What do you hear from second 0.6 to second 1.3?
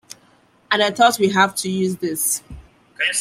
And I thought, we